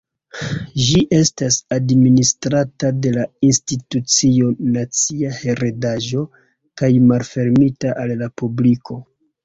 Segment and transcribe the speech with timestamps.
[0.85, 6.27] Ĝi estas administrata de la Institucio Nacia Heredaĵo
[6.83, 9.05] kaj malfermita al la publiko.